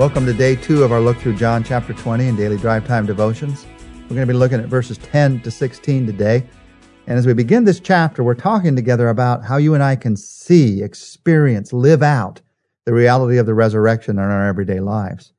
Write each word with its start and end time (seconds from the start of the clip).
Welcome 0.00 0.24
to 0.24 0.32
day 0.32 0.56
two 0.56 0.82
of 0.82 0.92
our 0.92 1.00
look 1.00 1.18
through 1.18 1.36
John 1.36 1.62
chapter 1.62 1.92
20 1.92 2.28
and 2.28 2.34
daily 2.34 2.56
drive 2.56 2.86
time 2.86 3.04
devotions. 3.04 3.66
We're 4.04 4.16
going 4.16 4.26
to 4.26 4.32
be 4.32 4.38
looking 4.38 4.58
at 4.58 4.64
verses 4.64 4.96
10 4.96 5.42
to 5.42 5.50
16 5.50 6.06
today. 6.06 6.46
And 7.06 7.18
as 7.18 7.26
we 7.26 7.34
begin 7.34 7.64
this 7.64 7.80
chapter, 7.80 8.24
we're 8.24 8.34
talking 8.34 8.74
together 8.74 9.10
about 9.10 9.44
how 9.44 9.58
you 9.58 9.74
and 9.74 9.82
I 9.82 9.96
can 9.96 10.16
see, 10.16 10.82
experience, 10.82 11.74
live 11.74 12.02
out 12.02 12.40
the 12.86 12.94
reality 12.94 13.36
of 13.36 13.44
the 13.44 13.52
resurrection 13.52 14.12
in 14.12 14.24
our 14.24 14.48
everyday 14.48 14.80
lives. 14.80 15.34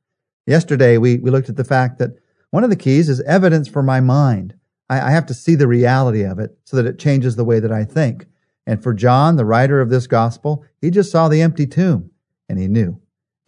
Yesterday, 0.46 0.96
we, 0.96 1.18
we 1.18 1.32
looked 1.32 1.48
at 1.48 1.56
the 1.56 1.64
fact 1.64 1.98
that 1.98 2.20
one 2.50 2.62
of 2.62 2.70
the 2.70 2.76
keys 2.76 3.08
is 3.08 3.20
evidence 3.22 3.66
for 3.66 3.82
my 3.82 3.98
mind. 3.98 4.54
I, 4.88 5.08
I 5.08 5.10
have 5.10 5.26
to 5.26 5.34
see 5.34 5.56
the 5.56 5.66
reality 5.66 6.22
of 6.22 6.38
it 6.38 6.56
so 6.66 6.76
that 6.76 6.86
it 6.86 7.00
changes 7.00 7.34
the 7.34 7.44
way 7.44 7.58
that 7.58 7.72
I 7.72 7.82
think. 7.82 8.26
And 8.64 8.80
for 8.80 8.94
John, 8.94 9.34
the 9.34 9.44
writer 9.44 9.80
of 9.80 9.90
this 9.90 10.06
gospel, 10.06 10.64
he 10.80 10.92
just 10.92 11.10
saw 11.10 11.28
the 11.28 11.42
empty 11.42 11.66
tomb 11.66 12.12
and 12.48 12.60
he 12.60 12.68
knew. 12.68 13.01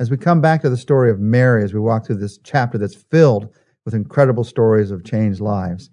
As 0.04 0.10
we 0.10 0.18
come 0.18 0.42
back 0.42 0.60
to 0.60 0.68
the 0.68 0.76
story 0.76 1.10
of 1.10 1.18
Mary, 1.18 1.64
as 1.64 1.72
we 1.72 1.80
walk 1.80 2.04
through 2.04 2.16
this 2.16 2.36
chapter 2.36 2.76
that's 2.76 2.94
filled 2.94 3.48
with 3.86 3.94
incredible 3.94 4.44
stories 4.44 4.90
of 4.90 5.02
changed 5.02 5.40
lives, 5.40 5.88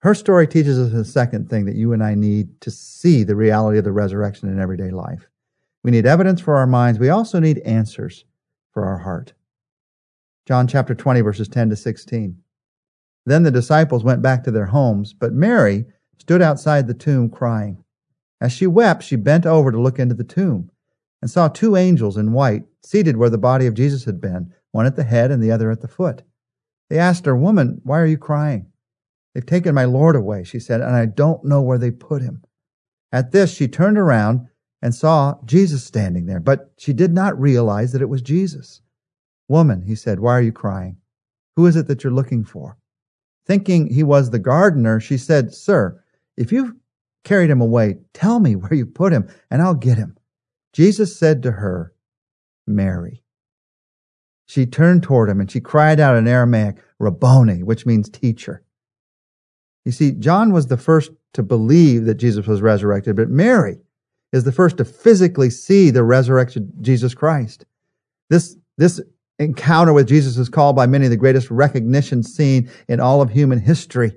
her 0.00 0.14
story 0.14 0.46
teaches 0.46 0.78
us 0.78 0.92
a 0.92 1.02
second 1.02 1.48
thing 1.48 1.64
that 1.64 1.74
you 1.74 1.94
and 1.94 2.04
I 2.04 2.14
need 2.14 2.60
to 2.60 2.70
see 2.70 3.24
the 3.24 3.34
reality 3.34 3.78
of 3.78 3.84
the 3.84 3.90
resurrection 3.90 4.50
in 4.50 4.60
everyday 4.60 4.90
life. 4.90 5.30
We 5.82 5.90
need 5.90 6.04
evidence 6.04 6.42
for 6.42 6.56
our 6.56 6.66
minds. 6.66 6.98
We 6.98 7.08
also 7.08 7.40
need 7.40 7.60
answers 7.60 8.26
for 8.70 8.84
our 8.84 8.98
heart. 8.98 9.32
John 10.44 10.68
chapter 10.68 10.94
20, 10.94 11.22
verses 11.22 11.48
10 11.48 11.70
to 11.70 11.76
16. 11.76 12.36
Then 13.24 13.44
the 13.44 13.50
disciples 13.50 14.04
went 14.04 14.20
back 14.20 14.44
to 14.44 14.50
their 14.50 14.66
homes, 14.66 15.14
but 15.14 15.32
Mary 15.32 15.86
stood 16.18 16.42
outside 16.42 16.86
the 16.86 16.92
tomb 16.92 17.30
crying. 17.30 17.82
As 18.42 18.52
she 18.52 18.66
wept, 18.66 19.02
she 19.02 19.16
bent 19.16 19.46
over 19.46 19.72
to 19.72 19.80
look 19.80 19.98
into 19.98 20.14
the 20.14 20.22
tomb 20.22 20.70
and 21.22 21.30
saw 21.30 21.48
two 21.48 21.76
angels 21.76 22.16
in 22.16 22.32
white 22.32 22.64
seated 22.82 23.16
where 23.16 23.30
the 23.30 23.38
body 23.38 23.66
of 23.66 23.74
Jesus 23.74 24.04
had 24.04 24.20
been, 24.20 24.52
one 24.72 24.84
at 24.84 24.96
the 24.96 25.04
head 25.04 25.30
and 25.30 25.42
the 25.42 25.52
other 25.52 25.70
at 25.70 25.80
the 25.80 25.88
foot. 25.88 26.22
They 26.90 26.98
asked 26.98 27.24
her, 27.24 27.36
Woman, 27.36 27.80
why 27.84 28.00
are 28.00 28.06
you 28.06 28.18
crying? 28.18 28.66
They've 29.32 29.46
taken 29.46 29.74
my 29.74 29.84
Lord 29.84 30.16
away, 30.16 30.44
she 30.44 30.58
said, 30.58 30.80
and 30.80 30.94
I 30.94 31.06
don't 31.06 31.44
know 31.44 31.62
where 31.62 31.78
they 31.78 31.90
put 31.90 32.20
him. 32.20 32.42
At 33.12 33.32
this, 33.32 33.54
she 33.54 33.68
turned 33.68 33.96
around 33.96 34.48
and 34.82 34.94
saw 34.94 35.36
Jesus 35.44 35.84
standing 35.84 36.26
there, 36.26 36.40
but 36.40 36.72
she 36.76 36.92
did 36.92 37.12
not 37.12 37.40
realize 37.40 37.92
that 37.92 38.02
it 38.02 38.08
was 38.08 38.20
Jesus. 38.20 38.82
Woman, 39.48 39.82
he 39.82 39.94
said, 39.94 40.20
why 40.20 40.32
are 40.32 40.42
you 40.42 40.52
crying? 40.52 40.96
Who 41.56 41.66
is 41.66 41.76
it 41.76 41.86
that 41.86 42.02
you're 42.02 42.12
looking 42.12 42.44
for? 42.44 42.76
Thinking 43.46 43.92
he 43.92 44.02
was 44.02 44.30
the 44.30 44.38
gardener, 44.38 45.00
she 45.00 45.16
said, 45.16 45.54
Sir, 45.54 46.02
if 46.36 46.52
you've 46.52 46.74
carried 47.24 47.50
him 47.50 47.60
away, 47.60 47.98
tell 48.12 48.40
me 48.40 48.56
where 48.56 48.74
you 48.74 48.86
put 48.86 49.12
him, 49.12 49.28
and 49.50 49.62
I'll 49.62 49.74
get 49.74 49.98
him. 49.98 50.16
Jesus 50.72 51.18
said 51.18 51.42
to 51.42 51.52
her, 51.52 51.92
Mary. 52.66 53.22
She 54.46 54.66
turned 54.66 55.02
toward 55.02 55.28
him 55.28 55.40
and 55.40 55.50
she 55.50 55.60
cried 55.60 56.00
out 56.00 56.16
in 56.16 56.28
Aramaic, 56.28 56.76
Rabboni, 56.98 57.62
which 57.62 57.86
means 57.86 58.08
teacher. 58.08 58.62
You 59.84 59.92
see, 59.92 60.12
John 60.12 60.52
was 60.52 60.66
the 60.66 60.76
first 60.76 61.10
to 61.34 61.42
believe 61.42 62.04
that 62.04 62.14
Jesus 62.14 62.46
was 62.46 62.62
resurrected, 62.62 63.16
but 63.16 63.30
Mary 63.30 63.78
is 64.32 64.44
the 64.44 64.52
first 64.52 64.76
to 64.78 64.84
physically 64.84 65.50
see 65.50 65.90
the 65.90 66.04
resurrected 66.04 66.70
Jesus 66.80 67.14
Christ. 67.14 67.66
This, 68.30 68.56
this 68.78 69.00
encounter 69.38 69.92
with 69.92 70.08
Jesus 70.08 70.38
is 70.38 70.48
called 70.48 70.76
by 70.76 70.86
many 70.86 71.08
the 71.08 71.16
greatest 71.16 71.50
recognition 71.50 72.22
scene 72.22 72.70
in 72.88 73.00
all 73.00 73.20
of 73.20 73.30
human 73.30 73.58
history. 73.58 74.12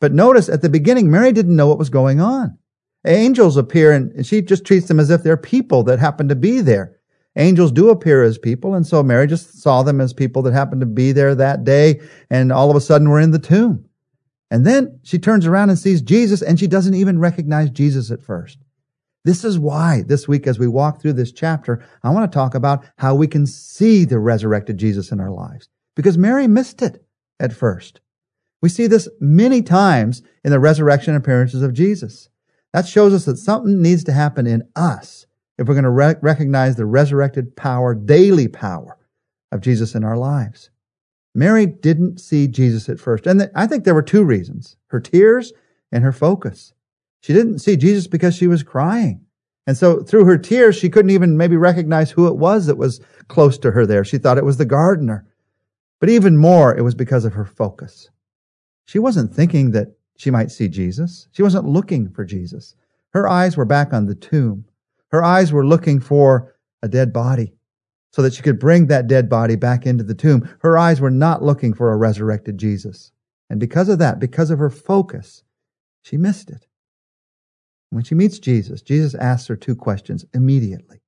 But 0.00 0.12
notice 0.12 0.48
at 0.48 0.62
the 0.62 0.70
beginning, 0.70 1.10
Mary 1.10 1.32
didn't 1.32 1.56
know 1.56 1.66
what 1.66 1.78
was 1.78 1.90
going 1.90 2.20
on. 2.20 2.58
Angels 3.06 3.56
appear 3.56 3.92
and 3.92 4.26
she 4.26 4.42
just 4.42 4.64
treats 4.64 4.88
them 4.88 5.00
as 5.00 5.10
if 5.10 5.22
they're 5.22 5.36
people 5.36 5.82
that 5.84 5.98
happen 5.98 6.28
to 6.28 6.36
be 6.36 6.60
there. 6.60 7.00
Angels 7.36 7.70
do 7.70 7.90
appear 7.90 8.24
as 8.24 8.38
people, 8.38 8.74
and 8.74 8.86
so 8.86 9.02
Mary 9.02 9.26
just 9.26 9.62
saw 9.62 9.82
them 9.82 10.00
as 10.00 10.12
people 10.12 10.42
that 10.42 10.52
happened 10.52 10.80
to 10.80 10.86
be 10.86 11.12
there 11.12 11.34
that 11.34 11.62
day, 11.62 12.00
and 12.28 12.50
all 12.50 12.70
of 12.70 12.76
a 12.76 12.80
sudden 12.80 13.08
we're 13.08 13.20
in 13.20 13.30
the 13.30 13.38
tomb. 13.38 13.84
And 14.50 14.66
then 14.66 14.98
she 15.04 15.18
turns 15.18 15.46
around 15.46 15.70
and 15.70 15.78
sees 15.78 16.02
Jesus, 16.02 16.42
and 16.42 16.58
she 16.58 16.66
doesn't 16.66 16.94
even 16.94 17.20
recognize 17.20 17.70
Jesus 17.70 18.10
at 18.10 18.20
first. 18.20 18.58
This 19.24 19.44
is 19.44 19.58
why 19.58 20.02
this 20.06 20.26
week, 20.26 20.48
as 20.48 20.58
we 20.58 20.66
walk 20.66 21.00
through 21.00 21.12
this 21.12 21.30
chapter, 21.30 21.84
I 22.02 22.10
want 22.10 22.30
to 22.30 22.34
talk 22.34 22.54
about 22.54 22.84
how 22.98 23.14
we 23.14 23.28
can 23.28 23.46
see 23.46 24.04
the 24.04 24.18
resurrected 24.18 24.76
Jesus 24.78 25.12
in 25.12 25.20
our 25.20 25.30
lives. 25.30 25.68
Because 25.94 26.18
Mary 26.18 26.48
missed 26.48 26.82
it 26.82 27.04
at 27.38 27.52
first. 27.52 28.00
We 28.60 28.68
see 28.70 28.86
this 28.86 29.08
many 29.20 29.62
times 29.62 30.22
in 30.42 30.50
the 30.50 30.58
resurrection 30.58 31.14
appearances 31.14 31.62
of 31.62 31.74
Jesus. 31.74 32.29
That 32.72 32.86
shows 32.86 33.12
us 33.12 33.24
that 33.24 33.36
something 33.36 33.82
needs 33.82 34.04
to 34.04 34.12
happen 34.12 34.46
in 34.46 34.62
us 34.76 35.26
if 35.58 35.66
we're 35.66 35.74
going 35.74 35.84
to 35.84 35.90
re- 35.90 36.14
recognize 36.22 36.76
the 36.76 36.86
resurrected 36.86 37.56
power, 37.56 37.94
daily 37.94 38.48
power 38.48 38.96
of 39.52 39.60
Jesus 39.60 39.94
in 39.94 40.04
our 40.04 40.16
lives. 40.16 40.70
Mary 41.34 41.66
didn't 41.66 42.20
see 42.20 42.48
Jesus 42.48 42.88
at 42.88 43.00
first. 43.00 43.26
And 43.26 43.40
th- 43.40 43.50
I 43.54 43.66
think 43.66 43.84
there 43.84 43.94
were 43.94 44.02
two 44.02 44.24
reasons 44.24 44.76
her 44.88 45.00
tears 45.00 45.52
and 45.92 46.02
her 46.04 46.12
focus. 46.12 46.72
She 47.20 47.32
didn't 47.32 47.58
see 47.58 47.76
Jesus 47.76 48.06
because 48.06 48.34
she 48.34 48.46
was 48.46 48.62
crying. 48.62 49.26
And 49.66 49.76
so 49.76 50.02
through 50.02 50.24
her 50.24 50.38
tears, 50.38 50.76
she 50.76 50.88
couldn't 50.88 51.10
even 51.10 51.36
maybe 51.36 51.56
recognize 51.56 52.10
who 52.10 52.26
it 52.26 52.36
was 52.36 52.66
that 52.66 52.78
was 52.78 53.00
close 53.28 53.58
to 53.58 53.70
her 53.72 53.86
there. 53.86 54.04
She 54.04 54.18
thought 54.18 54.38
it 54.38 54.44
was 54.44 54.56
the 54.56 54.64
gardener. 54.64 55.26
But 56.00 56.08
even 56.08 56.36
more, 56.36 56.76
it 56.76 56.82
was 56.82 56.94
because 56.94 57.24
of 57.24 57.34
her 57.34 57.44
focus. 57.44 58.08
She 58.86 58.98
wasn't 58.98 59.34
thinking 59.34 59.72
that 59.72 59.88
she 60.20 60.30
might 60.30 60.50
see 60.50 60.68
Jesus. 60.68 61.28
She 61.32 61.42
wasn't 61.42 61.64
looking 61.64 62.10
for 62.10 62.26
Jesus. 62.26 62.74
Her 63.14 63.26
eyes 63.26 63.56
were 63.56 63.64
back 63.64 63.94
on 63.94 64.04
the 64.04 64.14
tomb. 64.14 64.66
Her 65.12 65.24
eyes 65.24 65.50
were 65.50 65.66
looking 65.66 65.98
for 65.98 66.54
a 66.82 66.88
dead 66.88 67.10
body 67.10 67.54
so 68.12 68.20
that 68.20 68.34
she 68.34 68.42
could 68.42 68.58
bring 68.58 68.86
that 68.86 69.06
dead 69.06 69.30
body 69.30 69.56
back 69.56 69.86
into 69.86 70.04
the 70.04 70.14
tomb. 70.14 70.46
Her 70.60 70.76
eyes 70.76 71.00
were 71.00 71.10
not 71.10 71.42
looking 71.42 71.72
for 71.72 71.90
a 71.90 71.96
resurrected 71.96 72.58
Jesus. 72.58 73.12
And 73.48 73.58
because 73.58 73.88
of 73.88 73.98
that, 74.00 74.20
because 74.20 74.50
of 74.50 74.58
her 74.58 74.68
focus, 74.68 75.42
she 76.02 76.18
missed 76.18 76.50
it. 76.50 76.66
When 77.88 78.04
she 78.04 78.14
meets 78.14 78.38
Jesus, 78.38 78.82
Jesus 78.82 79.14
asks 79.14 79.48
her 79.48 79.56
two 79.56 79.74
questions 79.74 80.26
immediately. 80.34 81.00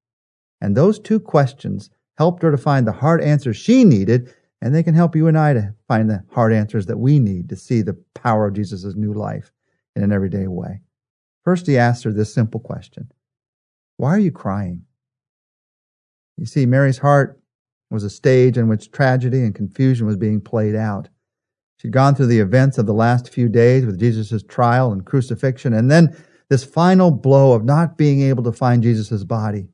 And 0.58 0.74
those 0.74 0.98
two 0.98 1.20
questions 1.20 1.90
helped 2.16 2.42
her 2.42 2.50
to 2.50 2.56
find 2.56 2.86
the 2.86 2.92
hard 2.92 3.20
answer 3.20 3.52
she 3.52 3.84
needed, 3.84 4.34
and 4.62 4.72
they 4.72 4.84
can 4.84 4.94
help 4.94 5.16
you 5.16 5.26
and 5.26 5.36
I 5.36 5.52
to 5.54 5.74
find 5.88 6.08
the 6.08 6.24
hard 6.30 6.52
answers 6.52 6.86
that 6.86 6.96
we 6.96 7.18
need 7.18 7.48
to 7.48 7.56
see 7.56 7.82
the 7.82 8.00
power 8.14 8.46
of 8.46 8.54
Jesus' 8.54 8.94
new 8.94 9.12
life 9.12 9.50
in 9.96 10.04
an 10.04 10.12
everyday 10.12 10.46
way. 10.46 10.80
First, 11.44 11.66
he 11.66 11.76
asked 11.76 12.04
her 12.04 12.12
this 12.12 12.32
simple 12.32 12.60
question 12.60 13.10
why 13.96 14.10
are 14.10 14.20
you 14.20 14.30
crying? 14.30 14.84
You 16.36 16.46
see, 16.46 16.64
Mary's 16.64 16.98
heart 16.98 17.40
was 17.90 18.04
a 18.04 18.10
stage 18.10 18.56
in 18.56 18.68
which 18.68 18.90
tragedy 18.90 19.40
and 19.40 19.54
confusion 19.54 20.06
was 20.06 20.16
being 20.16 20.40
played 20.40 20.74
out. 20.74 21.08
She'd 21.76 21.92
gone 21.92 22.14
through 22.14 22.26
the 22.26 22.40
events 22.40 22.78
of 22.78 22.86
the 22.86 22.94
last 22.94 23.28
few 23.28 23.48
days 23.48 23.84
with 23.84 23.98
Jesus' 23.98 24.44
trial 24.44 24.92
and 24.92 25.04
crucifixion, 25.04 25.74
and 25.74 25.90
then 25.90 26.16
this 26.48 26.64
final 26.64 27.10
blow 27.10 27.52
of 27.52 27.64
not 27.64 27.98
being 27.98 28.22
able 28.22 28.44
to 28.44 28.52
find 28.52 28.82
Jesus' 28.82 29.24
body. 29.24 29.68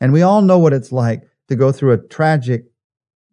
And 0.00 0.12
we 0.12 0.22
all 0.22 0.42
know 0.42 0.58
what 0.58 0.72
it's 0.72 0.90
like 0.90 1.22
to 1.48 1.54
go 1.54 1.70
through 1.70 1.92
a 1.92 2.08
tragic, 2.08 2.64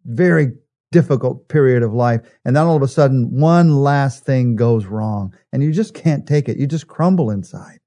very 0.04 0.52
difficult 0.92 1.48
period 1.48 1.82
of 1.82 1.92
life, 1.92 2.20
and 2.44 2.56
then 2.56 2.64
all 2.64 2.76
of 2.76 2.82
a 2.82 2.88
sudden, 2.88 3.38
one 3.38 3.76
last 3.76 4.24
thing 4.24 4.56
goes 4.56 4.86
wrong, 4.86 5.34
and 5.52 5.62
you 5.62 5.72
just 5.72 5.94
can't 5.94 6.26
take 6.26 6.48
it. 6.48 6.56
You 6.56 6.66
just 6.66 6.88
crumble 6.88 7.30
inside. 7.30 7.78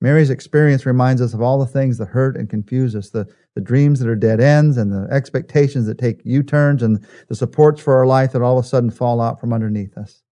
Mary's 0.00 0.30
experience 0.30 0.84
reminds 0.84 1.22
us 1.22 1.32
of 1.32 1.40
all 1.40 1.58
the 1.58 1.66
things 1.66 1.98
that 1.98 2.08
hurt 2.08 2.36
and 2.36 2.50
confuse 2.50 2.94
us, 2.94 3.10
the, 3.10 3.26
the 3.54 3.62
dreams 3.62 3.98
that 3.98 4.08
are 4.08 4.14
dead 4.14 4.40
ends 4.40 4.76
and 4.76 4.92
the 4.92 5.08
expectations 5.10 5.86
that 5.86 5.98
take 5.98 6.20
U-turns 6.24 6.82
and 6.82 7.04
the 7.28 7.34
supports 7.34 7.80
for 7.80 7.96
our 7.96 8.06
life 8.06 8.32
that 8.32 8.42
all 8.42 8.58
of 8.58 8.64
a 8.64 8.68
sudden 8.68 8.90
fall 8.90 9.20
out 9.20 9.40
from 9.40 9.54
underneath 9.54 9.96
us. 9.96 10.22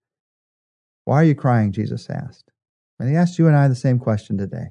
Why 1.06 1.16
are 1.16 1.24
you 1.24 1.34
crying? 1.34 1.72
Jesus 1.72 2.08
asked. 2.10 2.50
And 2.98 3.08
he 3.08 3.16
asked 3.16 3.38
you 3.38 3.46
and 3.46 3.56
I 3.56 3.66
the 3.68 3.74
same 3.74 3.98
question 3.98 4.36
today. 4.36 4.68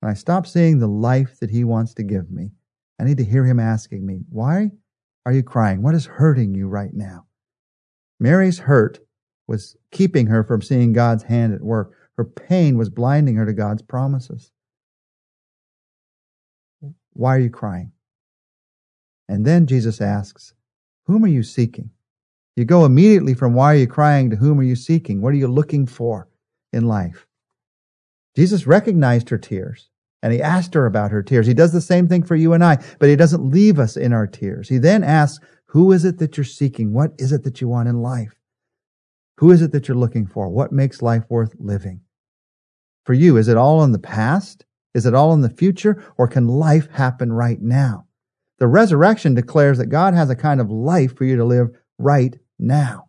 When 0.00 0.10
I 0.10 0.14
stop 0.14 0.46
seeing 0.46 0.78
the 0.78 0.86
life 0.86 1.40
that 1.40 1.50
he 1.50 1.64
wants 1.64 1.92
to 1.94 2.04
give 2.04 2.30
me, 2.30 2.52
I 3.00 3.04
need 3.04 3.18
to 3.18 3.24
hear 3.24 3.44
him 3.44 3.58
asking 3.58 4.06
me, 4.06 4.20
why 4.28 4.70
are 5.28 5.32
you 5.32 5.42
crying? 5.42 5.82
What 5.82 5.94
is 5.94 6.06
hurting 6.06 6.54
you 6.54 6.68
right 6.68 6.94
now? 6.94 7.26
Mary's 8.18 8.60
hurt 8.60 9.00
was 9.46 9.76
keeping 9.92 10.28
her 10.28 10.42
from 10.42 10.62
seeing 10.62 10.94
God's 10.94 11.24
hand 11.24 11.52
at 11.52 11.60
work. 11.60 11.92
Her 12.16 12.24
pain 12.24 12.78
was 12.78 12.88
blinding 12.88 13.36
her 13.36 13.44
to 13.44 13.52
God's 13.52 13.82
promises. 13.82 14.52
Why 17.12 17.36
are 17.36 17.40
you 17.40 17.50
crying? 17.50 17.92
And 19.28 19.44
then 19.44 19.66
Jesus 19.66 20.00
asks, 20.00 20.54
Whom 21.04 21.22
are 21.24 21.28
you 21.28 21.42
seeking? 21.42 21.90
You 22.56 22.64
go 22.64 22.86
immediately 22.86 23.34
from 23.34 23.52
why 23.52 23.74
are 23.74 23.78
you 23.78 23.86
crying 23.86 24.30
to 24.30 24.36
whom 24.36 24.58
are 24.58 24.62
you 24.62 24.76
seeking? 24.76 25.20
What 25.20 25.34
are 25.34 25.36
you 25.36 25.48
looking 25.48 25.84
for 25.84 26.26
in 26.72 26.86
life? 26.86 27.26
Jesus 28.34 28.66
recognized 28.66 29.28
her 29.28 29.36
tears 29.36 29.90
and 30.22 30.32
he 30.32 30.42
asked 30.42 30.74
her 30.74 30.86
about 30.86 31.10
her 31.10 31.22
tears. 31.22 31.46
He 31.46 31.54
does 31.54 31.72
the 31.72 31.80
same 31.80 32.08
thing 32.08 32.22
for 32.22 32.36
you 32.36 32.52
and 32.52 32.64
I, 32.64 32.82
but 32.98 33.08
he 33.08 33.16
doesn't 33.16 33.50
leave 33.50 33.78
us 33.78 33.96
in 33.96 34.12
our 34.12 34.26
tears. 34.26 34.68
He 34.68 34.78
then 34.78 35.04
asks, 35.04 35.44
Who 35.66 35.92
is 35.92 36.04
it 36.04 36.18
that 36.18 36.36
you're 36.36 36.44
seeking? 36.44 36.92
What 36.92 37.12
is 37.18 37.32
it 37.32 37.44
that 37.44 37.60
you 37.60 37.68
want 37.68 37.88
in 37.88 38.02
life? 38.02 38.34
Who 39.38 39.50
is 39.50 39.62
it 39.62 39.72
that 39.72 39.86
you're 39.86 39.96
looking 39.96 40.26
for? 40.26 40.48
What 40.48 40.72
makes 40.72 41.02
life 41.02 41.24
worth 41.28 41.54
living? 41.58 42.00
for 43.08 43.14
you? 43.14 43.38
Is 43.38 43.48
it 43.48 43.56
all 43.56 43.82
in 43.84 43.92
the 43.92 43.98
past? 43.98 44.66
Is 44.92 45.06
it 45.06 45.14
all 45.14 45.32
in 45.32 45.40
the 45.40 45.48
future? 45.48 46.04
Or 46.18 46.28
can 46.28 46.46
life 46.46 46.90
happen 46.90 47.32
right 47.32 47.58
now? 47.58 48.04
The 48.58 48.66
resurrection 48.66 49.32
declares 49.32 49.78
that 49.78 49.86
God 49.86 50.12
has 50.12 50.28
a 50.28 50.36
kind 50.36 50.60
of 50.60 50.70
life 50.70 51.16
for 51.16 51.24
you 51.24 51.34
to 51.36 51.44
live 51.46 51.68
right 51.98 52.38
now. 52.58 53.08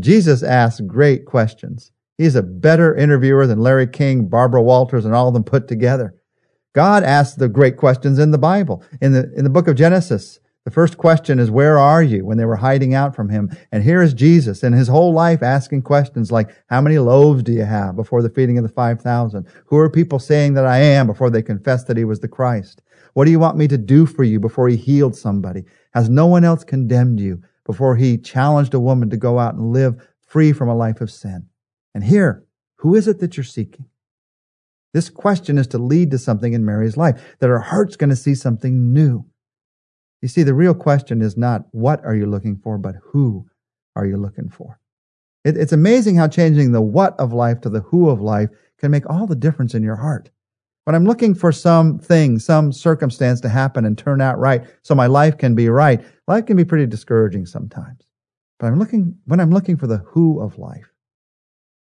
Jesus 0.00 0.42
asks 0.42 0.80
great 0.80 1.26
questions. 1.26 1.92
He's 2.18 2.34
a 2.34 2.42
better 2.42 2.94
interviewer 2.94 3.46
than 3.46 3.60
Larry 3.60 3.86
King, 3.86 4.28
Barbara 4.28 4.62
Walters, 4.62 5.04
and 5.04 5.14
all 5.14 5.28
of 5.28 5.34
them 5.34 5.44
put 5.44 5.68
together. 5.68 6.14
God 6.74 7.02
asks 7.02 7.36
the 7.36 7.48
great 7.48 7.76
questions 7.76 8.18
in 8.18 8.30
the 8.30 8.38
Bible. 8.38 8.84
In 9.00 9.12
the, 9.12 9.32
in 9.34 9.44
the 9.44 9.50
book 9.50 9.68
of 9.68 9.76
Genesis, 9.76 10.40
the 10.64 10.70
first 10.70 10.96
question 10.96 11.40
is, 11.40 11.50
where 11.50 11.76
are 11.76 12.02
you 12.02 12.24
when 12.24 12.38
they 12.38 12.44
were 12.44 12.56
hiding 12.56 12.94
out 12.94 13.16
from 13.16 13.28
him? 13.28 13.50
And 13.72 13.82
here 13.82 14.00
is 14.00 14.14
Jesus 14.14 14.62
in 14.62 14.72
his 14.72 14.86
whole 14.86 15.12
life 15.12 15.42
asking 15.42 15.82
questions 15.82 16.30
like, 16.30 16.54
how 16.68 16.80
many 16.80 16.98
loaves 16.98 17.42
do 17.42 17.52
you 17.52 17.64
have 17.64 17.96
before 17.96 18.22
the 18.22 18.30
feeding 18.30 18.58
of 18.58 18.62
the 18.62 18.70
5,000? 18.70 19.46
Who 19.66 19.76
are 19.76 19.90
people 19.90 20.20
saying 20.20 20.54
that 20.54 20.64
I 20.64 20.78
am 20.78 21.08
before 21.08 21.30
they 21.30 21.42
confess 21.42 21.84
that 21.84 21.96
he 21.96 22.04
was 22.04 22.20
the 22.20 22.28
Christ? 22.28 22.80
What 23.14 23.24
do 23.24 23.32
you 23.32 23.40
want 23.40 23.56
me 23.56 23.66
to 23.68 23.76
do 23.76 24.06
for 24.06 24.22
you 24.22 24.38
before 24.38 24.68
he 24.68 24.76
healed 24.76 25.16
somebody? 25.16 25.64
Has 25.94 26.08
no 26.08 26.26
one 26.26 26.44
else 26.44 26.62
condemned 26.62 27.18
you 27.18 27.42
before 27.66 27.96
he 27.96 28.16
challenged 28.16 28.72
a 28.72 28.80
woman 28.80 29.10
to 29.10 29.16
go 29.16 29.38
out 29.38 29.54
and 29.54 29.72
live 29.72 30.08
free 30.20 30.52
from 30.52 30.68
a 30.68 30.76
life 30.76 31.00
of 31.00 31.10
sin? 31.10 31.46
And 31.94 32.04
here, 32.04 32.44
who 32.76 32.94
is 32.94 33.06
it 33.08 33.20
that 33.20 33.36
you're 33.36 33.44
seeking? 33.44 33.86
This 34.94 35.08
question 35.08 35.56
is 35.58 35.66
to 35.68 35.78
lead 35.78 36.10
to 36.10 36.18
something 36.18 36.52
in 36.52 36.64
Mary's 36.64 36.96
life, 36.96 37.36
that 37.38 37.48
her 37.48 37.60
heart's 37.60 37.96
going 37.96 38.10
to 38.10 38.16
see 38.16 38.34
something 38.34 38.92
new. 38.92 39.24
You 40.20 40.28
see, 40.28 40.42
the 40.42 40.54
real 40.54 40.74
question 40.74 41.22
is 41.22 41.36
not 41.36 41.64
what 41.72 42.04
are 42.04 42.14
you 42.14 42.26
looking 42.26 42.56
for, 42.56 42.78
but 42.78 42.96
who 43.02 43.46
are 43.96 44.06
you 44.06 44.16
looking 44.16 44.48
for? 44.48 44.78
It, 45.44 45.56
it's 45.56 45.72
amazing 45.72 46.16
how 46.16 46.28
changing 46.28 46.72
the 46.72 46.82
what 46.82 47.18
of 47.18 47.32
life 47.32 47.60
to 47.62 47.70
the 47.70 47.80
who 47.80 48.08
of 48.08 48.20
life 48.20 48.50
can 48.78 48.90
make 48.90 49.08
all 49.08 49.26
the 49.26 49.34
difference 49.34 49.74
in 49.74 49.82
your 49.82 49.96
heart. 49.96 50.30
When 50.84 50.94
I'm 50.94 51.04
looking 51.04 51.34
for 51.34 51.52
some 51.52 51.98
thing, 51.98 52.38
some 52.38 52.72
circumstance 52.72 53.40
to 53.42 53.48
happen 53.48 53.84
and 53.84 53.96
turn 53.96 54.20
out 54.20 54.38
right 54.38 54.64
so 54.82 54.94
my 54.94 55.06
life 55.06 55.38
can 55.38 55.54
be 55.54 55.68
right, 55.68 56.04
life 56.26 56.46
can 56.46 56.56
be 56.56 56.64
pretty 56.64 56.86
discouraging 56.86 57.46
sometimes. 57.46 58.06
But 58.58 58.66
I'm 58.66 58.78
looking, 58.78 59.16
when 59.26 59.40
I'm 59.40 59.50
looking 59.50 59.76
for 59.76 59.86
the 59.86 59.98
who 59.98 60.40
of 60.40 60.58
life, 60.58 60.91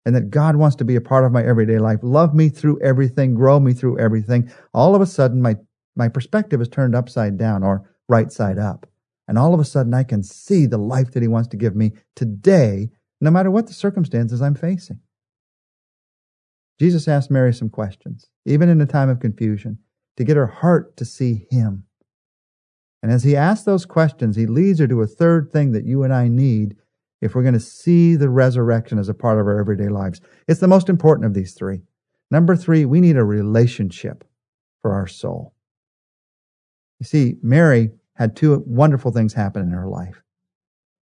and 0.10 0.16
that 0.16 0.32
God 0.32 0.56
wants 0.56 0.76
to 0.78 0.84
be 0.84 0.96
a 0.96 1.02
part 1.02 1.24
of 1.24 1.32
my 1.32 1.44
everyday 1.44 1.78
life, 1.78 2.00
love 2.02 2.34
me 2.34 2.50
through 2.50 2.82
everything, 2.82 3.36
grow 3.36 3.60
me 3.60 3.74
through 3.74 4.00
everything, 4.00 4.52
all 4.74 4.96
of 4.96 5.04
a 5.04 5.06
sudden 5.06 5.40
my, 5.40 5.56
my 5.96 6.10
perspective 6.10 6.60
is 6.62 6.68
turned 6.68 6.96
upside 6.96 7.38
down 7.38 7.62
or 7.62 7.88
right 8.08 8.32
side 8.32 8.58
up. 8.58 8.88
And 9.28 9.38
all 9.38 9.54
of 9.54 9.60
a 9.60 9.64
sudden 9.64 9.94
I 9.94 10.02
can 10.02 10.24
see 10.24 10.66
the 10.66 10.80
life 10.80 11.12
that 11.12 11.22
He 11.22 11.28
wants 11.28 11.48
to 11.50 11.58
give 11.58 11.76
me 11.76 11.92
today, 12.16 12.90
no 13.22 13.30
matter 13.30 13.52
what 13.52 13.68
the 13.68 13.74
circumstances 13.74 14.42
I'm 14.42 14.56
facing. 14.56 15.00
Jesus 16.80 17.08
asked 17.08 17.30
Mary 17.30 17.54
some 17.54 17.70
questions, 17.70 18.32
even 18.48 18.68
in 18.68 18.82
a 18.82 18.88
time 18.88 19.10
of 19.10 19.20
confusion, 19.20 19.78
to 20.18 20.24
get 20.24 20.38
her 20.38 20.48
heart 20.48 20.98
to 20.98 21.06
see 21.06 21.46
Him. 21.52 21.84
And 23.04 23.12
as 23.12 23.24
He 23.24 23.36
asks 23.36 23.64
those 23.64 23.86
questions, 23.86 24.36
He 24.36 24.48
leads 24.48 24.80
her 24.80 24.88
to 24.88 25.04
a 25.04 25.08
third 25.08 25.52
thing 25.52 25.72
that 25.74 25.86
you 25.86 26.02
and 26.02 26.12
I 26.12 26.30
need 26.30 26.78
if 27.22 27.36
we're 27.36 27.44
going 27.44 27.54
to 27.54 27.60
see 27.60 28.16
the 28.16 28.30
resurrection 28.30 28.98
as 28.98 29.10
a 29.10 29.14
part 29.14 29.40
of 29.40 29.48
our 29.48 29.60
everyday 29.60 29.90
lives. 29.90 30.22
It's 30.48 30.60
the 30.60 30.68
most 30.68 30.90
important 30.90 31.26
of 31.26 31.34
these 31.34 31.54
three. 31.54 31.82
Number 32.32 32.56
three, 32.56 32.86
we 32.86 33.02
need 33.02 33.18
a 33.18 33.24
relationship 33.24 34.24
for 34.82 34.94
our 34.94 35.08
soul. 35.08 35.54
You 37.00 37.06
see, 37.06 37.36
Mary 37.42 37.92
had 38.16 38.36
two 38.36 38.64
wonderful 38.66 39.12
things 39.12 39.34
happen 39.34 39.64
in 39.64 39.72
her 39.72 39.88
life. 39.88 40.22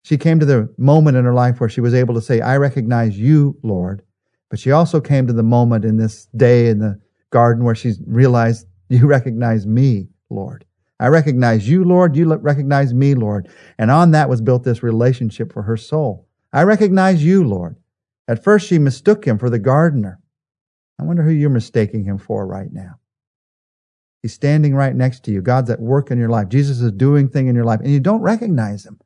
She 0.05 0.17
came 0.17 0.41
to 0.41 0.47
the 0.47 0.73
moment 0.79 1.17
in 1.17 1.25
her 1.25 1.35
life 1.35 1.61
where 1.61 1.69
she 1.69 1.81
was 1.81 1.95
able 1.95 2.15
to 2.15 2.21
say, 2.21 2.41
I 2.41 2.57
recognize 2.57 3.19
you, 3.19 3.57
Lord, 3.63 4.03
but 4.51 4.59
she 4.59 4.73
also 4.73 5.01
came 5.01 5.27
to 5.27 5.33
the 5.33 5.43
moment 5.43 5.85
in 5.85 5.97
this 5.97 6.27
day 6.37 6.69
in 6.69 6.79
the 6.79 7.01
garden 7.31 7.65
where 7.65 7.75
she 7.75 7.93
realized, 8.07 8.67
You 8.89 9.07
recognize 9.07 9.67
me. 9.67 10.09
I 11.03 11.09
recognize 11.09 11.69
you, 11.69 11.83
Lord. 11.83 12.15
You 12.15 12.33
recognize 12.37 12.95
me, 12.95 13.17
Lord. 13.17 13.49
And 13.77 13.91
on 13.91 14.13
that 14.13 14.29
was 14.29 14.41
built 14.41 14.63
this 14.63 14.85
relationship 14.85 15.53
for 15.53 15.63
her 15.63 15.77
soul. 15.77 16.29
I 16.53 16.63
recognize 16.63 17.25
you, 17.25 17.43
Lord. 17.43 17.75
At 18.29 18.45
first, 18.45 18.69
she 18.69 18.79
mistook 18.79 19.25
him 19.25 19.37
for 19.37 19.51
the 19.51 19.59
gardener. 19.59 20.21
I 21.01 21.03
wonder 21.03 21.25
who 21.25 21.33
you're 21.33 21.51
mistaking 21.51 22.05
him 22.05 22.19
for 22.19 22.47
right 22.47 22.73
now. 22.73 23.01
He's 24.23 24.33
standing 24.33 24.77
right 24.77 24.95
next 24.95 25.25
to 25.25 25.33
you. 25.33 25.43
God's 25.43 25.71
at 25.71 25.81
work 25.81 26.13
in 26.13 26.19
your 26.19 26.29
life. 26.29 26.49
Jesus 26.49 26.81
is 26.81 26.93
doing 26.93 27.29
thing 27.29 27.49
in 27.49 27.57
your 27.57 27.65
life, 27.65 27.81
and 27.81 27.91
you 27.91 27.99
don't 27.99 28.23
recognize 28.23 28.87
him. 28.87 29.01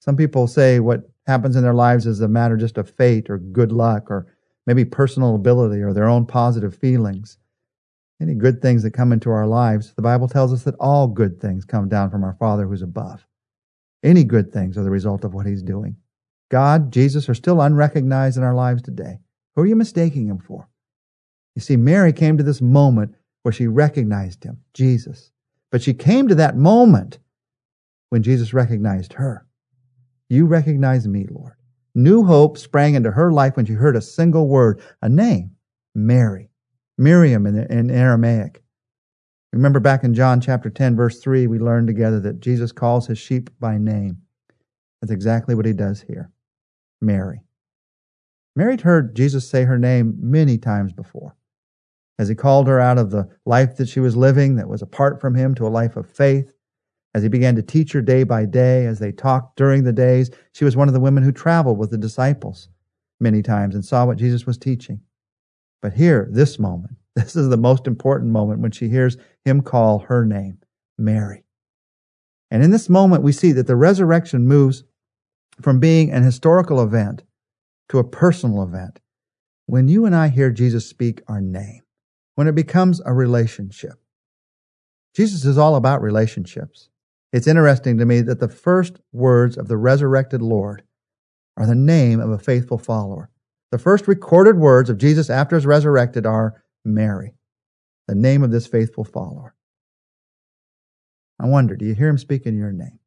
Some 0.00 0.18
people 0.18 0.46
say 0.46 0.78
what 0.78 1.08
happens 1.26 1.56
in 1.56 1.62
their 1.62 1.72
lives 1.72 2.06
is 2.06 2.20
a 2.20 2.28
matter 2.28 2.58
just 2.58 2.76
of 2.76 2.90
fate 2.90 3.30
or 3.30 3.38
good 3.38 3.72
luck 3.72 4.10
or 4.10 4.26
maybe 4.66 4.84
personal 4.84 5.36
ability 5.36 5.80
or 5.80 5.94
their 5.94 6.08
own 6.08 6.26
positive 6.26 6.76
feelings. 6.76 7.38
Any 8.22 8.34
good 8.34 8.62
things 8.62 8.84
that 8.84 8.92
come 8.92 9.10
into 9.10 9.30
our 9.30 9.48
lives, 9.48 9.94
the 9.94 10.02
Bible 10.02 10.28
tells 10.28 10.52
us 10.52 10.62
that 10.62 10.76
all 10.78 11.08
good 11.08 11.40
things 11.40 11.64
come 11.64 11.88
down 11.88 12.08
from 12.08 12.22
our 12.22 12.36
Father 12.38 12.68
who's 12.68 12.82
above. 12.82 13.26
Any 14.04 14.22
good 14.22 14.52
things 14.52 14.78
are 14.78 14.84
the 14.84 14.90
result 14.90 15.24
of 15.24 15.34
what 15.34 15.44
he's 15.44 15.62
doing. 15.62 15.96
God, 16.48 16.92
Jesus 16.92 17.28
are 17.28 17.34
still 17.34 17.60
unrecognized 17.60 18.36
in 18.36 18.44
our 18.44 18.54
lives 18.54 18.80
today. 18.80 19.18
Who 19.56 19.62
are 19.62 19.66
you 19.66 19.74
mistaking 19.74 20.28
him 20.28 20.38
for? 20.38 20.68
You 21.56 21.62
see, 21.62 21.74
Mary 21.74 22.12
came 22.12 22.38
to 22.38 22.44
this 22.44 22.62
moment 22.62 23.16
where 23.42 23.52
she 23.52 23.66
recognized 23.66 24.44
him, 24.44 24.60
Jesus. 24.72 25.32
But 25.72 25.82
she 25.82 25.92
came 25.92 26.28
to 26.28 26.36
that 26.36 26.56
moment 26.56 27.18
when 28.10 28.22
Jesus 28.22 28.54
recognized 28.54 29.14
her. 29.14 29.48
You 30.28 30.46
recognize 30.46 31.08
me, 31.08 31.26
Lord. 31.28 31.54
New 31.92 32.22
hope 32.22 32.56
sprang 32.56 32.94
into 32.94 33.10
her 33.10 33.32
life 33.32 33.56
when 33.56 33.66
she 33.66 33.72
heard 33.72 33.96
a 33.96 34.00
single 34.00 34.46
word, 34.46 34.80
a 35.02 35.08
name, 35.08 35.56
Mary, 35.92 36.51
Miriam 37.02 37.46
in, 37.46 37.58
in 37.70 37.90
Aramaic. 37.90 38.62
Remember 39.52 39.80
back 39.80 40.04
in 40.04 40.14
John 40.14 40.40
chapter 40.40 40.70
10, 40.70 40.96
verse 40.96 41.20
3, 41.20 41.46
we 41.46 41.58
learned 41.58 41.86
together 41.86 42.20
that 42.20 42.40
Jesus 42.40 42.72
calls 42.72 43.06
his 43.06 43.18
sheep 43.18 43.50
by 43.60 43.76
name. 43.76 44.22
That's 45.00 45.12
exactly 45.12 45.54
what 45.54 45.66
he 45.66 45.72
does 45.72 46.02
here. 46.02 46.30
Mary. 47.00 47.42
Mary 48.54 48.72
had 48.72 48.82
heard 48.82 49.16
Jesus 49.16 49.48
say 49.48 49.64
her 49.64 49.78
name 49.78 50.14
many 50.18 50.56
times 50.56 50.92
before. 50.92 51.36
As 52.18 52.28
he 52.28 52.34
called 52.34 52.68
her 52.68 52.78
out 52.78 52.98
of 52.98 53.10
the 53.10 53.28
life 53.44 53.76
that 53.76 53.88
she 53.88 54.00
was 54.00 54.16
living 54.16 54.56
that 54.56 54.68
was 54.68 54.80
apart 54.80 55.20
from 55.20 55.34
him 55.34 55.54
to 55.56 55.66
a 55.66 55.68
life 55.68 55.96
of 55.96 56.08
faith, 56.08 56.54
as 57.14 57.22
he 57.22 57.28
began 57.28 57.56
to 57.56 57.62
teach 57.62 57.92
her 57.92 58.00
day 58.00 58.22
by 58.22 58.46
day, 58.46 58.86
as 58.86 58.98
they 58.98 59.12
talked 59.12 59.56
during 59.56 59.84
the 59.84 59.92
days, 59.92 60.30
she 60.52 60.64
was 60.64 60.76
one 60.76 60.88
of 60.88 60.94
the 60.94 61.00
women 61.00 61.22
who 61.22 61.32
traveled 61.32 61.78
with 61.78 61.90
the 61.90 61.98
disciples 61.98 62.68
many 63.20 63.42
times 63.42 63.74
and 63.74 63.84
saw 63.84 64.06
what 64.06 64.18
Jesus 64.18 64.46
was 64.46 64.56
teaching. 64.56 65.00
But 65.82 65.94
here, 65.94 66.28
this 66.30 66.58
moment, 66.58 66.96
this 67.16 67.36
is 67.36 67.48
the 67.48 67.56
most 67.56 67.86
important 67.86 68.30
moment 68.30 68.60
when 68.60 68.70
she 68.70 68.88
hears 68.88 69.16
him 69.44 69.60
call 69.60 69.98
her 69.98 70.24
name, 70.24 70.58
Mary. 70.96 71.44
And 72.50 72.62
in 72.62 72.70
this 72.70 72.88
moment, 72.88 73.22
we 73.22 73.32
see 73.32 73.52
that 73.52 73.66
the 73.66 73.76
resurrection 73.76 74.46
moves 74.46 74.84
from 75.60 75.80
being 75.80 76.10
an 76.10 76.22
historical 76.22 76.82
event 76.82 77.22
to 77.88 77.98
a 77.98 78.04
personal 78.04 78.62
event. 78.62 79.00
When 79.66 79.88
you 79.88 80.06
and 80.06 80.14
I 80.14 80.28
hear 80.28 80.50
Jesus 80.50 80.86
speak 80.86 81.22
our 81.28 81.40
name, 81.40 81.82
when 82.34 82.46
it 82.46 82.54
becomes 82.54 83.00
a 83.04 83.12
relationship, 83.12 83.94
Jesus 85.14 85.44
is 85.44 85.58
all 85.58 85.76
about 85.76 86.02
relationships. 86.02 86.88
It's 87.32 87.46
interesting 87.46 87.98
to 87.98 88.06
me 88.06 88.20
that 88.22 88.40
the 88.40 88.48
first 88.48 89.00
words 89.12 89.56
of 89.56 89.68
the 89.68 89.76
resurrected 89.76 90.42
Lord 90.42 90.82
are 91.56 91.66
the 91.66 91.74
name 91.74 92.20
of 92.20 92.30
a 92.30 92.38
faithful 92.38 92.78
follower. 92.78 93.30
The 93.72 93.78
first 93.78 94.06
recorded 94.06 94.58
words 94.58 94.90
of 94.90 94.98
Jesus 94.98 95.30
after 95.30 95.56
his 95.56 95.64
resurrected 95.64 96.26
are 96.26 96.62
Mary, 96.84 97.34
the 98.06 98.14
name 98.14 98.42
of 98.42 98.50
this 98.50 98.66
faithful 98.66 99.02
follower. 99.02 99.54
I 101.40 101.46
wonder, 101.46 101.74
do 101.74 101.86
you 101.86 101.94
hear 101.94 102.08
him 102.08 102.18
speak 102.18 102.44
in 102.44 102.54
your 102.54 102.70
name? 102.70 102.98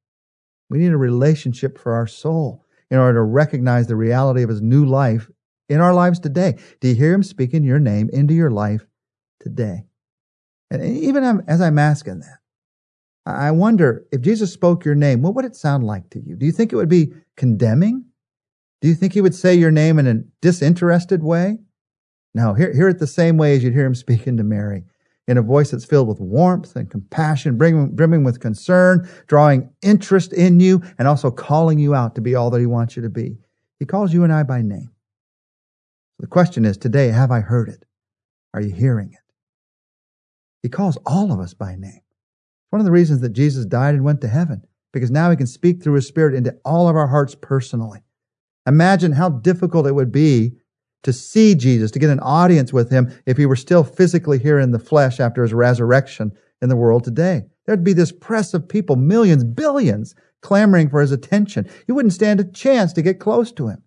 We 0.72 0.79
need 0.79 0.91
a 0.91 0.98
relationship 0.98 1.77
for 1.77 1.93
our 1.93 2.07
soul 2.07 2.65
in 2.89 2.98
order 2.98 3.19
to 3.19 3.24
recognize 3.24 3.86
the 3.86 3.95
reality 3.95 4.41
of 4.41 4.50
his 4.50 4.62
new 4.62 4.86
life 4.86 5.29
in 5.69 5.81
our 5.81 5.93
lives 5.93 6.19
today. 6.19 6.57
Do 6.81 6.88
you 6.88 6.95
hear 6.95 7.13
him 7.13 7.22
speaking 7.22 7.63
your 7.63 7.79
name 7.79 8.10
into 8.12 8.34
your 8.34 8.50
life 8.50 8.88
today? 9.39 9.86
And 10.72 10.84
even 10.84 11.43
as 11.48 11.62
I'm 11.62 11.77
asking 11.77 12.22
that, 12.22 12.39
I 13.27 13.51
wonder 13.51 14.05
if 14.12 14.22
Jesus 14.22 14.51
spoke 14.51 14.84
your 14.84 14.95
name, 14.95 15.22
what 15.22 15.36
would 15.36 15.45
it 15.45 15.55
sound 15.55 15.84
like 15.84 16.10
to 16.10 16.19
you? 16.19 16.36
Do 16.36 16.48
you 16.48 16.51
think 16.51 16.74
it 16.74 16.75
would 16.75 16.89
be 16.89 17.13
condemning? 17.38 18.05
Do 18.82 18.88
you 18.88 18.96
think 18.96 19.13
he 19.13 19.22
would 19.22 19.36
say 19.36 19.55
your 19.55 19.72
name 19.72 20.00
in 20.00 20.08
a 20.08 20.24
disinterested 20.41 21.24
way? 21.24 21.60
No, 22.34 22.53
hear, 22.53 22.74
hear 22.74 22.89
it 22.89 23.00
the 23.00 23.08
same 23.08 23.38
way 23.38 23.55
as 23.55 23.63
you'd 23.63 23.74
hear 23.74 23.86
him 23.86 23.96
speaking 23.96 24.38
to 24.38 24.44
Mary, 24.44 24.84
in 25.27 25.38
a 25.38 25.41
voice 25.41 25.72
that's 25.72 25.86
filled 25.86 26.08
with 26.08 26.20
warmth 26.20 26.75
and 26.75 26.91
compassion, 26.91 27.58
brimming, 27.58 27.96
brimming 27.96 28.24
with 28.24 28.39
concern, 28.39 29.10
drawing 29.27 29.70
interest 29.82 30.34
in 30.34 30.60
you, 30.60 30.84
and 31.00 31.08
also 31.08 31.32
calling 31.32 31.79
you 31.79 31.96
out 31.96 32.13
to 32.15 32.22
be 32.22 32.36
all 32.36 32.50
that 32.51 32.60
he 32.60 32.65
wants 32.65 32.96
you 32.96 33.01
to 33.01 33.10
be. 33.10 33.38
He 33.79 33.86
calls 33.86 34.13
you 34.13 34.24
and 34.24 34.34
I 34.34 34.44
by 34.44 34.62
name. 34.62 34.91
The 36.20 36.27
question 36.27 36.65
is 36.65 36.77
today, 36.77 37.08
have 37.08 37.32
I 37.32 37.39
heard 37.39 37.70
it? 37.70 37.86
Are 38.53 38.62
you 38.62 38.74
hearing 38.74 39.12
it? 39.12 39.20
He 40.62 40.70
calls 40.70 40.98
all 41.05 41.32
of 41.32 41.39
us 41.39 41.53
by 41.53 41.75
name. 41.75 42.01
It's 42.01 42.72
one 42.72 42.79
of 42.79 42.86
the 42.86 42.91
reasons 42.91 43.22
that 43.22 43.34
Jesus 43.34 43.65
died 43.65 43.96
and 43.96 44.03
went 44.03 44.22
to 44.22 44.27
heaven, 44.27 44.63
because 44.91 45.12
now 45.12 45.29
he 45.29 45.36
can 45.38 45.48
speak 45.48 45.82
through 45.82 45.96
his 45.96 46.08
spirit 46.08 46.36
into 46.36 46.55
all 46.63 46.88
of 46.88 46.96
our 46.96 47.08
hearts 47.08 47.36
personally. 47.36 48.01
Imagine 48.67 49.12
how 49.13 49.29
difficult 49.29 49.88
it 49.88 49.95
would 49.95 50.12
be 50.12 50.53
to 51.03 51.13
see 51.13 51.53
Jesus, 51.53 51.91
to 51.91 52.00
get 52.00 52.10
an 52.10 52.19
audience 52.19 52.74
with 52.74 52.89
him 52.89 53.13
if 53.27 53.38
he 53.38 53.45
were 53.45 53.55
still 53.55 53.84
physically 53.84 54.39
here 54.39 54.60
in 54.60 54.72
the 54.72 54.79
flesh 54.79 55.19
after 55.19 55.43
his 55.43 55.53
resurrection 55.53 56.31
in 56.62 56.69
the 56.69 56.75
world 56.75 57.03
today. 57.03 57.43
There'd 57.65 57.84
be 57.84 57.93
this 57.93 58.12
press 58.12 58.53
of 58.53 58.67
people, 58.67 58.95
millions, 58.95 59.43
billions, 59.43 60.15
clamoring 60.41 60.89
for 60.89 61.01
his 61.01 61.12
attention. 61.12 61.69
You 61.88 61.95
wouldn't 61.95 62.13
stand 62.13 62.39
a 62.39 62.43
chance 62.43 62.91
to 62.93 63.01
get 63.01 63.19
close 63.19 63.51
to 63.53 63.67
him. 63.67 63.84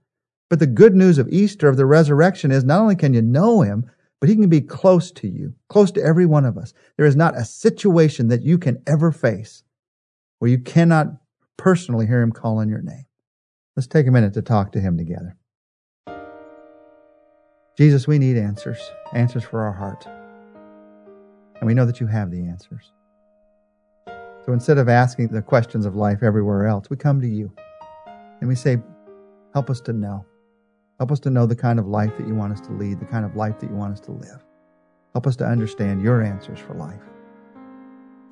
But 0.49 0.61
the 0.61 0.67
good 0.67 0.95
news 0.95 1.19
of 1.19 1.29
Easter, 1.29 1.69
of 1.69 1.77
the 1.77 1.87
resurrection, 1.87 2.51
is 2.51 2.65
not 2.65 2.81
only 2.81 2.97
can 2.97 3.15
you 3.15 3.23
know 3.23 3.63
him, 3.63 3.91
but 4.21 4.29
he 4.29 4.37
can 4.37 4.49
be 4.49 4.61
close 4.61 5.11
to 5.13 5.29
you, 5.29 5.55
close 5.69 5.91
to 5.93 6.03
every 6.03 6.27
one 6.27 6.45
of 6.45 6.57
us. 6.57 6.73
There 6.97 7.07
is 7.07 7.17
not 7.17 7.37
a 7.37 7.45
situation 7.45 8.29
that 8.29 8.43
you 8.43 8.59
can 8.59 8.83
ever 8.87 9.13
face 9.13 9.63
where 10.39 10.51
you 10.51 10.59
cannot 10.59 11.09
personally 11.57 12.07
hear 12.07 12.23
him 12.23 12.33
call 12.33 12.59
on 12.59 12.69
your 12.69 12.83
name. 12.83 13.05
Let's 13.79 13.87
take 13.87 14.09
a 14.09 14.11
minute 14.11 14.35
to 14.35 14.43
talk 14.43 14.73
to 14.73 14.81
him 14.81 14.99
together. 14.99 15.37
Jesus, 17.77 18.09
we 18.09 18.19
need 18.19 18.37
answers, 18.37 18.81
answers 19.15 19.45
for 19.45 19.63
our 19.63 19.73
heart. 19.73 20.05
And 21.61 21.65
we 21.65 21.75
know 21.75 21.87
that 21.87 22.01
you 22.01 22.09
have 22.09 22.33
the 22.33 22.41
answers. 22.41 22.91
So 24.45 24.53
instead 24.53 24.79
of 24.79 24.89
asking 24.89 25.29
the 25.29 25.43
questions 25.43 25.87
of 25.87 25.95
life 25.95 26.25
everywhere 26.25 26.67
else, 26.67 26.91
we 26.91 26.97
come 26.97 27.21
to 27.21 27.29
you 27.29 27.53
and 28.41 28.49
we 28.49 28.57
say, 28.57 28.79
Help 29.55 29.71
us 29.71 29.81
to 29.83 29.93
know. 29.93 30.27
Help 30.99 31.13
us 31.13 31.21
to 31.21 31.31
know 31.31 31.47
the 31.47 31.55
kind 31.55 31.79
of 31.79 31.87
life 31.87 32.17
that 32.19 32.27
you 32.27 32.35
want 32.35 32.53
us 32.53 32.61
to 32.63 32.73
lead, 32.73 32.99
the 32.99 33.07
kind 33.07 33.25
of 33.25 33.37
life 33.37 33.61
that 33.61 33.71
you 33.71 33.77
want 33.77 33.93
us 33.93 34.01
to 34.01 34.11
live. 34.11 34.45
Help 35.15 35.29
us 35.29 35.37
to 35.37 35.47
understand 35.47 36.03
your 36.03 36.21
answers 36.21 36.59
for 36.59 36.75
life. 36.75 37.05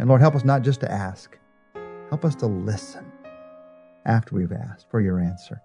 And 0.01 0.09
Lord, 0.09 0.21
help 0.21 0.35
us 0.35 0.45
not 0.45 0.63
just 0.63 0.81
to 0.81 0.91
ask, 0.91 1.39
help 2.11 2.25
us 2.25 2.35
to 2.35 2.47
listen 2.47 3.13
after 4.07 4.35
we've 4.35 4.53
asked 4.53 4.87
for 4.91 5.01
your 5.01 5.21
answer. 5.21 5.61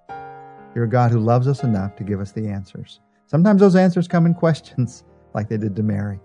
You're 0.76 0.86
a 0.86 0.90
God 0.90 1.12
who 1.12 1.20
loves 1.20 1.48
us 1.48 1.64
enough 1.64 1.96
to 1.96 2.04
give 2.04 2.20
us 2.20 2.32
the 2.32 2.48
answers. 2.48 3.00
Sometimes 3.28 3.62
those 3.62 3.76
answers 3.76 4.08
come 4.08 4.26
in 4.26 4.34
questions, 4.34 5.04
like 5.34 5.48
they 5.48 5.58
did 5.58 5.76
to 5.76 5.84
Mary. 5.84 6.20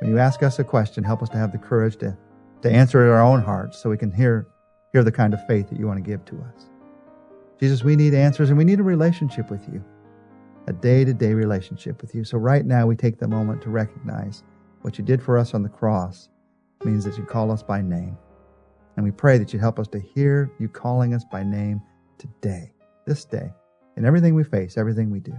When 0.00 0.10
you 0.10 0.18
ask 0.18 0.42
us 0.42 0.58
a 0.58 0.64
question, 0.64 1.04
help 1.04 1.22
us 1.22 1.28
to 1.30 1.38
have 1.38 1.52
the 1.52 1.58
courage 1.58 1.96
to, 1.98 2.16
to 2.62 2.70
answer 2.70 3.02
it 3.02 3.06
in 3.06 3.12
our 3.12 3.22
own 3.22 3.40
hearts 3.40 3.78
so 3.78 3.88
we 3.88 3.96
can 3.96 4.10
hear, 4.10 4.46
hear 4.92 5.04
the 5.04 5.12
kind 5.12 5.32
of 5.32 5.46
faith 5.46 5.70
that 5.70 5.78
you 5.78 5.86
want 5.86 6.02
to 6.02 6.10
give 6.10 6.24
to 6.26 6.36
us. 6.36 6.68
Jesus, 7.60 7.84
we 7.84 7.94
need 7.94 8.12
answers 8.12 8.48
and 8.48 8.58
we 8.58 8.64
need 8.64 8.80
a 8.80 8.82
relationship 8.84 9.50
with 9.50 9.66
you, 9.72 9.84
a 10.66 10.72
day 10.72 11.04
to 11.04 11.14
day 11.14 11.32
relationship 11.32 12.02
with 12.02 12.14
you. 12.14 12.24
So 12.24 12.36
right 12.38 12.66
now, 12.66 12.86
we 12.86 12.96
take 12.96 13.18
the 13.18 13.28
moment 13.28 13.62
to 13.62 13.70
recognize 13.70 14.42
what 14.80 14.98
you 14.98 15.04
did 15.04 15.22
for 15.22 15.38
us 15.38 15.54
on 15.54 15.62
the 15.62 15.68
cross 15.68 16.28
means 16.84 17.04
that 17.04 17.16
you 17.16 17.24
call 17.24 17.52
us 17.52 17.62
by 17.62 17.80
name. 17.80 18.18
And 18.96 19.04
we 19.04 19.10
pray 19.10 19.38
that 19.38 19.52
you 19.52 19.58
help 19.58 19.78
us 19.78 19.88
to 19.88 19.98
hear 19.98 20.50
you 20.58 20.68
calling 20.68 21.14
us 21.14 21.24
by 21.30 21.42
name 21.42 21.80
today, 22.18 22.72
this 23.06 23.24
day, 23.24 23.50
in 23.96 24.04
everything 24.04 24.34
we 24.34 24.44
face, 24.44 24.76
everything 24.76 25.10
we 25.10 25.20
do. 25.20 25.34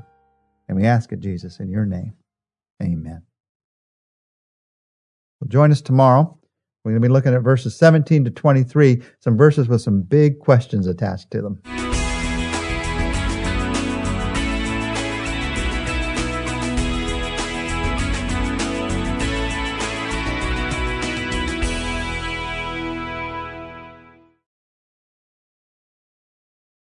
And 0.67 0.77
we 0.77 0.85
ask 0.85 1.11
it, 1.11 1.19
Jesus, 1.19 1.59
in 1.59 1.69
your 1.69 1.85
name. 1.85 2.13
Amen. 2.81 3.21
Well, 5.39 5.47
join 5.49 5.71
us 5.71 5.81
tomorrow. 5.81 6.37
We're 6.83 6.91
going 6.91 7.01
to 7.01 7.07
be 7.07 7.13
looking 7.13 7.33
at 7.33 7.41
verses 7.41 7.77
17 7.77 8.25
to 8.25 8.31
23, 8.31 9.01
some 9.19 9.37
verses 9.37 9.67
with 9.67 9.81
some 9.81 10.01
big 10.01 10.39
questions 10.39 10.87
attached 10.87 11.31
to 11.31 11.41
them. 11.41 11.82